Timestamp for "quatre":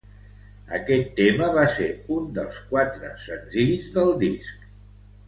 2.71-3.13